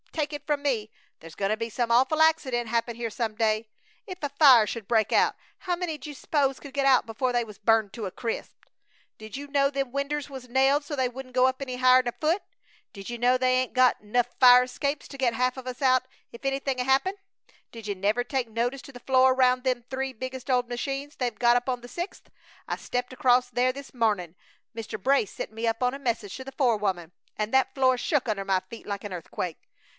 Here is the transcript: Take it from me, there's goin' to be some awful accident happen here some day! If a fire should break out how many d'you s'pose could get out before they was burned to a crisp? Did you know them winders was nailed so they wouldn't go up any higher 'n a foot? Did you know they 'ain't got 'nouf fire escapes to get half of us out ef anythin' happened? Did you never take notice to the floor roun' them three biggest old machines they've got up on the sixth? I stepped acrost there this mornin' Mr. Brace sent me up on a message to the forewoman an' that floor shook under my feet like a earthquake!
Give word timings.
Take 0.11 0.33
it 0.33 0.45
from 0.47 0.61
me, 0.61 0.91
there's 1.19 1.35
goin' 1.35 1.49
to 1.49 1.57
be 1.57 1.69
some 1.69 1.89
awful 1.91 2.21
accident 2.21 2.69
happen 2.69 2.95
here 2.95 3.09
some 3.09 3.35
day! 3.35 3.69
If 4.05 4.21
a 4.23 4.29
fire 4.29 4.67
should 4.67 4.87
break 4.87 5.11
out 5.13 5.35
how 5.59 5.75
many 5.75 5.97
d'you 5.97 6.13
s'pose 6.13 6.59
could 6.59 6.73
get 6.73 6.85
out 6.85 7.05
before 7.05 7.31
they 7.31 7.43
was 7.43 7.57
burned 7.57 7.93
to 7.93 8.05
a 8.07 8.11
crisp? 8.11 8.65
Did 9.17 9.37
you 9.37 9.47
know 9.47 9.69
them 9.69 9.91
winders 9.91 10.29
was 10.29 10.49
nailed 10.49 10.83
so 10.83 10.95
they 10.95 11.09
wouldn't 11.09 11.35
go 11.35 11.47
up 11.47 11.61
any 11.61 11.77
higher 11.77 11.99
'n 11.99 12.07
a 12.07 12.11
foot? 12.11 12.41
Did 12.93 13.09
you 13.09 13.17
know 13.17 13.37
they 13.37 13.53
'ain't 13.57 13.73
got 13.73 14.03
'nouf 14.03 14.27
fire 14.39 14.63
escapes 14.63 15.07
to 15.07 15.17
get 15.17 15.33
half 15.33 15.55
of 15.57 15.67
us 15.67 15.81
out 15.81 16.07
ef 16.33 16.43
anythin' 16.43 16.79
happened? 16.79 17.17
Did 17.71 17.87
you 17.87 17.95
never 17.95 18.23
take 18.23 18.49
notice 18.49 18.81
to 18.83 18.91
the 18.91 18.99
floor 18.99 19.33
roun' 19.33 19.61
them 19.61 19.83
three 19.89 20.13
biggest 20.13 20.49
old 20.49 20.67
machines 20.67 21.15
they've 21.15 21.37
got 21.37 21.57
up 21.57 21.69
on 21.69 21.81
the 21.81 21.87
sixth? 21.87 22.29
I 22.67 22.75
stepped 22.75 23.13
acrost 23.13 23.55
there 23.55 23.71
this 23.71 23.93
mornin' 23.93 24.35
Mr. 24.75 25.01
Brace 25.01 25.31
sent 25.31 25.51
me 25.53 25.67
up 25.67 25.81
on 25.81 25.93
a 25.93 25.99
message 25.99 26.35
to 26.37 26.43
the 26.43 26.51
forewoman 26.51 27.11
an' 27.37 27.51
that 27.51 27.73
floor 27.73 27.97
shook 27.97 28.27
under 28.27 28.45
my 28.45 28.59
feet 28.69 28.85
like 28.85 29.03
a 29.03 29.09
earthquake! 29.09 29.57